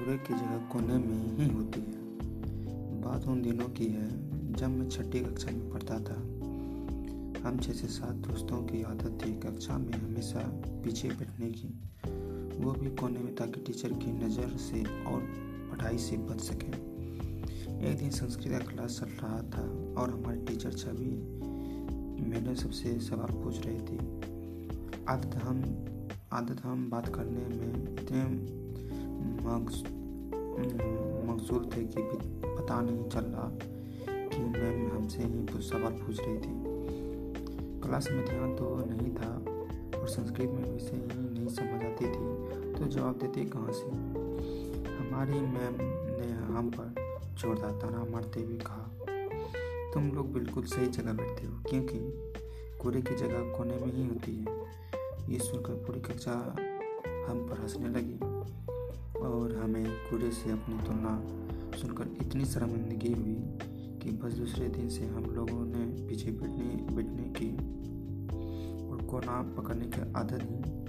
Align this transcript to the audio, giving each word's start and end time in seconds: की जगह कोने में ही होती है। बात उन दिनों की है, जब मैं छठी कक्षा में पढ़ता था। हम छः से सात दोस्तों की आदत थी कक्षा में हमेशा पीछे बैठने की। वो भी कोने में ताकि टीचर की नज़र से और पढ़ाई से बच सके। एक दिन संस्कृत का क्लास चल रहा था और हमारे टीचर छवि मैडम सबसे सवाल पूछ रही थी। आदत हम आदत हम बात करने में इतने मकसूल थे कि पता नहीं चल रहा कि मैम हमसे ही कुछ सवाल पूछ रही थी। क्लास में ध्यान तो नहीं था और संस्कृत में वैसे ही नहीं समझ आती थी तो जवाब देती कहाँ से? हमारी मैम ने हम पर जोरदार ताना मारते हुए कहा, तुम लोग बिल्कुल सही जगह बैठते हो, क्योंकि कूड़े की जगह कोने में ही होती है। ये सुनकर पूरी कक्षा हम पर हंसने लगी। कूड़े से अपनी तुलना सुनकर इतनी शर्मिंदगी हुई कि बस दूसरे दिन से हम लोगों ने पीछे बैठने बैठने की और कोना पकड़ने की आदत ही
की 0.00 0.34
जगह 0.34 0.68
कोने 0.72 0.98
में 0.98 1.36
ही 1.36 1.54
होती 1.54 1.80
है। 1.80 1.98
बात 3.00 3.28
उन 3.28 3.42
दिनों 3.42 3.68
की 3.68 3.86
है, 3.86 4.08
जब 4.52 4.68
मैं 4.68 4.88
छठी 4.88 5.20
कक्षा 5.20 5.50
में 5.50 5.70
पढ़ता 5.70 6.00
था। 6.00 6.14
हम 7.48 7.58
छः 7.62 7.72
से 7.72 7.86
सात 7.86 8.12
दोस्तों 8.12 8.62
की 8.62 8.82
आदत 8.82 9.18
थी 9.26 9.32
कक्षा 9.32 9.78
में 9.78 9.92
हमेशा 9.92 10.40
पीछे 10.84 11.08
बैठने 11.08 11.50
की। 11.50 11.68
वो 12.64 12.72
भी 12.72 12.90
कोने 12.90 13.18
में 13.18 13.34
ताकि 13.34 13.60
टीचर 13.60 13.92
की 13.92 14.12
नज़र 14.12 14.56
से 14.56 14.82
और 14.82 15.20
पढ़ाई 15.70 15.98
से 15.98 16.16
बच 16.16 16.40
सके। 16.40 16.90
एक 17.90 17.98
दिन 17.98 18.10
संस्कृत 18.10 18.52
का 18.52 18.58
क्लास 18.58 19.00
चल 19.00 19.06
रहा 19.06 19.42
था 19.42 19.62
और 20.00 20.10
हमारे 20.10 20.40
टीचर 20.40 20.72
छवि 20.72 21.10
मैडम 22.30 22.54
सबसे 22.54 23.00
सवाल 23.00 23.32
पूछ 23.32 23.66
रही 23.66 23.78
थी। 23.78 23.98
आदत 25.08 25.34
हम 25.34 25.86
आदत 26.32 26.60
हम 26.64 26.90
बात 26.90 27.14
करने 27.14 27.56
में 27.56 27.98
इतने 28.02 28.59
मकसूल 31.26 31.64
थे 31.66 31.84
कि 31.84 32.02
पता 32.44 32.80
नहीं 32.80 33.08
चल 33.08 33.24
रहा 33.26 33.48
कि 34.08 34.38
मैम 34.38 34.90
हमसे 34.96 35.22
ही 35.22 35.46
कुछ 35.46 35.62
सवाल 35.64 35.92
पूछ 35.92 36.20
रही 36.20 36.36
थी। 36.36 36.54
क्लास 37.80 38.08
में 38.10 38.24
ध्यान 38.26 38.54
तो 38.56 38.66
नहीं 38.90 39.10
था 39.14 39.30
और 40.00 40.08
संस्कृत 40.08 40.50
में 40.50 40.64
वैसे 40.72 40.96
ही 40.96 41.02
नहीं 41.06 41.48
समझ 41.48 41.84
आती 41.84 42.06
थी 42.06 42.74
तो 42.74 42.86
जवाब 42.86 43.18
देती 43.18 43.44
कहाँ 43.44 43.72
से? 43.72 43.86
हमारी 44.90 45.32
मैम 45.32 45.76
ने 45.80 46.28
हम 46.54 46.70
पर 46.70 46.88
जोरदार 47.40 47.70
ताना 47.70 48.04
मारते 48.12 48.40
हुए 48.40 48.56
कहा, 48.56 48.84
तुम 49.94 50.10
लोग 50.12 50.32
बिल्कुल 50.32 50.64
सही 50.64 50.86
जगह 50.86 51.12
बैठते 51.12 51.46
हो, 51.46 51.52
क्योंकि 51.70 51.98
कूड़े 52.82 53.00
की 53.02 53.14
जगह 53.14 53.40
कोने 53.58 53.76
में 53.76 53.92
ही 53.92 54.06
होती 54.06 54.32
है। 54.32 54.44
ये 55.32 55.38
सुनकर 55.38 55.74
पूरी 55.86 56.00
कक्षा 56.00 56.32
हम 57.28 57.46
पर 57.48 57.60
हंसने 57.60 57.88
लगी। 57.88 58.18
कूड़े 60.10 60.30
से 60.30 60.50
अपनी 60.50 60.76
तुलना 60.86 61.14
सुनकर 61.78 62.08
इतनी 62.20 62.44
शर्मिंदगी 62.44 63.12
हुई 63.12 63.34
कि 64.02 64.10
बस 64.22 64.32
दूसरे 64.32 64.68
दिन 64.68 64.88
से 64.88 65.06
हम 65.06 65.24
लोगों 65.34 65.64
ने 65.66 65.84
पीछे 66.06 66.30
बैठने 66.30 66.94
बैठने 66.94 67.28
की 67.36 67.50
और 68.90 69.02
कोना 69.10 69.40
पकड़ने 69.56 69.86
की 69.86 70.12
आदत 70.16 70.42
ही 70.42 70.79